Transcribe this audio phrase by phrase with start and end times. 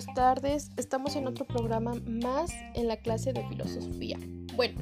[0.00, 0.70] buenas tardes.
[0.76, 4.18] Estamos en otro programa más en la clase de filosofía.
[4.56, 4.80] Bueno,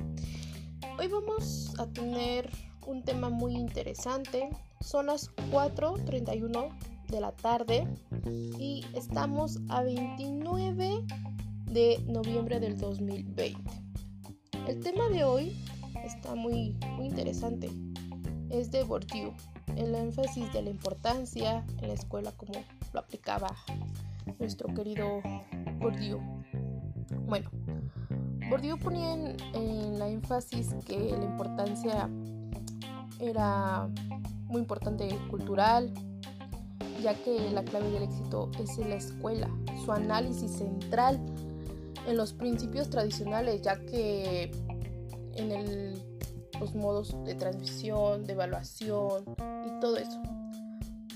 [0.96, 2.48] hoy vamos a tener
[2.86, 4.48] un tema muy interesante.
[4.80, 6.70] Son las 4.31
[7.08, 7.88] de la tarde
[8.60, 11.04] y estamos a 29
[11.64, 13.58] de noviembre del 2020.
[14.68, 15.56] El tema de hoy
[16.04, 17.70] está muy, interesante.
[18.50, 19.34] Es de Bourdieu,
[19.74, 23.48] el énfasis de la importancia en la escuela como lo aplicaba
[24.38, 25.20] nuestro querido
[25.78, 26.20] Bourdieu.
[27.26, 27.50] Bueno,
[28.48, 32.08] Bourdieu ponía en, la énfasis que la importancia
[33.20, 33.88] era
[34.46, 35.92] muy importante cultural,
[37.02, 39.50] ya que la clave del éxito es en la escuela,
[39.84, 41.20] su análisis central
[42.06, 44.50] en los principios tradicionales, ya que
[45.34, 45.94] en
[46.58, 49.24] los modos de transmisión, de evaluación
[49.66, 50.20] y todo eso.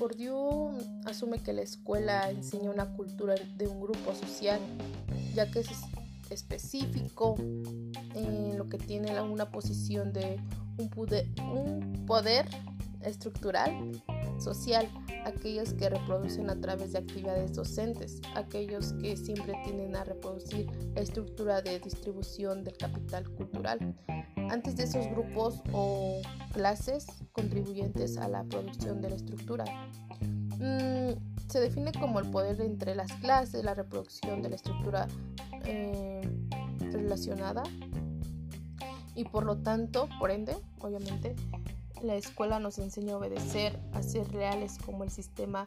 [0.02, 0.72] Bourdieu
[1.06, 4.58] asume que la escuela enseña una cultura de un grupo social,
[5.32, 5.68] ya que es
[6.28, 10.40] específico en lo que tiene una posición de
[10.76, 12.46] un poder, un poder
[13.04, 14.02] estructural
[14.38, 14.88] social,
[15.24, 21.02] aquellos que reproducen a través de actividades docentes, aquellos que siempre tienden a reproducir la
[21.02, 23.94] estructura de distribución del capital cultural,
[24.50, 26.20] antes de esos grupos o
[26.52, 29.64] clases contribuyentes a la producción de la estructura.
[30.58, 31.12] Mm,
[31.48, 35.06] se define como el poder entre las clases, la reproducción de la estructura
[35.64, 36.22] eh,
[36.92, 37.62] relacionada
[39.14, 41.34] y por lo tanto, por ende, obviamente,
[42.02, 45.64] la escuela nos enseña a obedecer, a ser reales como el sistema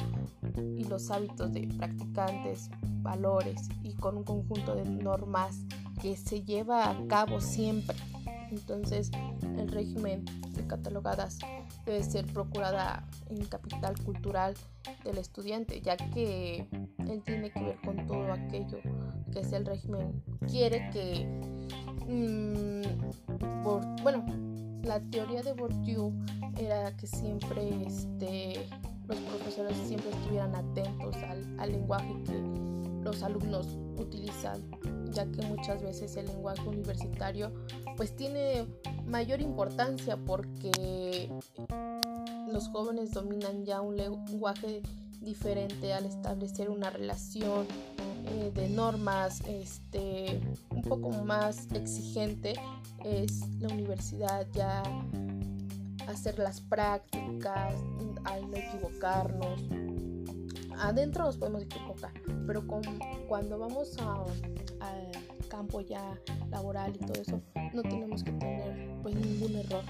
[0.78, 2.70] y los hábitos de practicantes,
[3.02, 5.62] valores y con un conjunto de normas
[6.02, 7.96] que se lleva a cabo siempre.
[8.52, 9.12] Entonces,
[9.58, 11.40] el régimen de catalogadas
[11.86, 14.56] debe ser procurada en capital cultural
[15.04, 16.68] del estudiante, ya que
[17.08, 18.80] él tiene que ver con todo aquello
[19.36, 21.26] que es el régimen quiere que,
[22.08, 24.24] mm, por, bueno,
[24.86, 26.14] la teoría de Bourdieu
[26.58, 28.66] era que siempre este,
[29.08, 32.40] los profesores siempre estuvieran atentos al, lenguaje que
[33.04, 34.64] los alumnos utilizan,
[35.12, 37.52] ya que muchas veces el lenguaje universitario
[37.98, 38.66] pues tiene
[39.08, 41.30] mayor importancia porque
[42.52, 44.82] los jóvenes dominan ya un lenguaje
[45.22, 47.66] diferente al establecer una relación
[48.28, 50.40] eh, de normas este,
[50.88, 52.54] poco más exigente
[53.04, 54.84] es la universidad ya
[56.08, 57.76] hacer las prácticas
[58.26, 59.62] al no equivocarnos.
[60.78, 62.12] Adentro nos podemos equivocar
[62.46, 62.82] pero con,
[63.28, 63.98] cuando vamos
[64.80, 65.12] al
[65.50, 66.20] campo ya
[66.50, 67.42] laboral y todo eso
[67.74, 69.84] no tenemos que tener pues ningún error.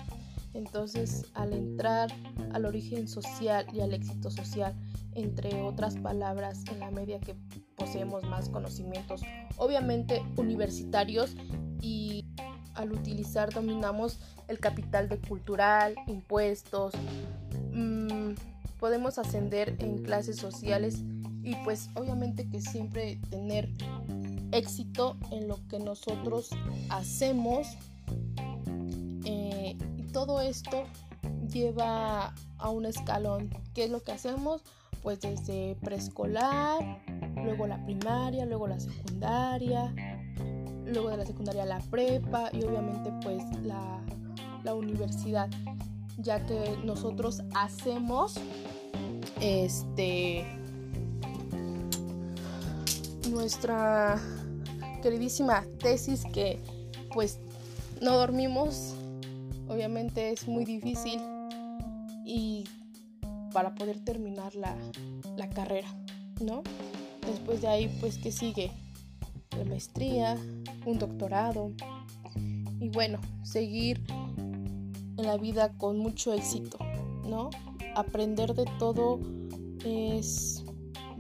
[0.54, 2.10] Entonces al entrar
[2.54, 4.74] al origen social y al éxito social
[5.14, 7.36] entre otras palabras en la media que
[7.76, 9.22] poseemos más conocimientos
[9.58, 11.36] obviamente universitarios
[11.82, 12.26] y
[12.74, 16.94] al utilizar dominamos el capital de cultural, impuestos,
[17.72, 18.34] mmm,
[18.80, 21.00] podemos ascender en clases sociales
[21.44, 23.70] y pues obviamente que siempre tener
[24.52, 26.50] éxito en lo que nosotros
[26.90, 27.68] hacemos
[29.26, 30.86] eh, y todo esto
[31.52, 33.50] lleva a un escalón.
[33.74, 34.62] ¿Qué es lo que hacemos?
[35.04, 37.02] Pues desde preescolar,
[37.46, 39.94] luego la primaria, luego la secundaria,
[40.86, 44.02] luego de la secundaria la prepa y obviamente pues la,
[44.64, 45.50] la universidad,
[46.18, 48.36] ya que nosotros hacemos
[49.42, 50.46] este
[53.30, 54.20] nuestra
[55.02, 56.60] queridísima tesis que
[57.14, 57.40] pues
[58.02, 58.96] no dormimos.
[59.68, 61.20] Obviamente es muy difícil
[62.24, 62.66] y
[63.52, 64.76] para poder terminar la,
[65.36, 65.88] la carrera
[66.40, 66.62] no
[67.26, 68.72] después de ahí pues que sigue
[69.58, 70.38] la maestría
[70.86, 71.72] un doctorado.
[72.80, 76.78] Y bueno seguir en la vida con mucho éxito
[77.26, 77.50] no
[77.96, 79.20] aprender de todo
[79.86, 80.64] es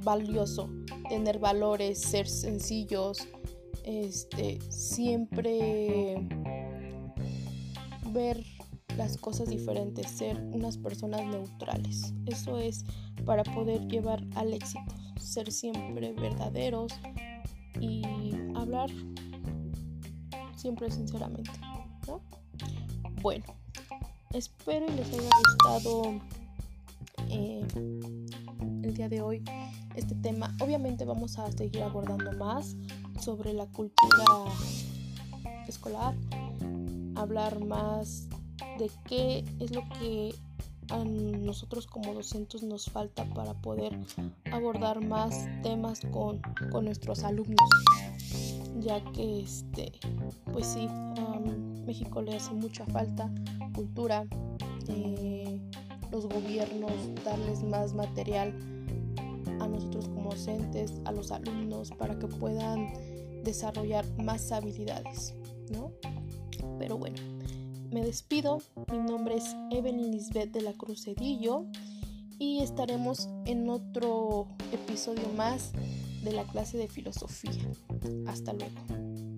[0.03, 0.69] valioso,
[1.09, 3.27] tener valores, ser sencillos,
[3.83, 6.27] este, siempre
[8.11, 8.43] ver
[8.97, 12.13] las cosas diferentes, ser unas personas neutrales.
[12.25, 12.85] Eso es
[13.25, 16.93] para poder llevar al éxito, ser siempre verdaderos
[17.79, 18.03] y
[18.55, 18.89] hablar
[20.55, 21.51] siempre sinceramente.
[23.21, 23.45] Bueno,
[24.33, 26.21] espero les haya gustado
[27.29, 27.65] eh,
[28.83, 29.43] el día de hoy
[29.95, 30.55] este tema.
[30.61, 32.75] Obviamente vamos a seguir abordando más
[33.19, 34.25] sobre la cultura
[35.67, 36.15] escolar,
[37.15, 38.27] hablar más
[38.77, 40.35] de qué es lo que
[40.89, 43.97] a nosotros como docentes nos falta para poder
[44.51, 46.41] abordar más temas con,
[46.83, 47.69] nuestros alumnos
[48.79, 49.93] ya que este
[50.51, 51.39] pues sí a
[51.85, 53.31] México le hace mucha falta
[53.73, 54.25] cultura
[54.87, 55.59] eh,
[56.11, 56.91] los gobiernos
[57.23, 58.53] darles más material
[59.59, 62.93] a nosotros como docentes a los alumnos para que puedan
[63.43, 65.35] desarrollar más habilidades
[65.71, 65.91] no
[66.77, 67.34] pero bueno
[67.95, 68.61] me despido,
[68.91, 71.65] mi nombre es Evelyn Lisbeth de la Crucedillo
[72.37, 75.71] y estaremos en otro episodio más
[76.21, 77.71] de la clase de filosofía.
[78.27, 79.34] Hasta luego.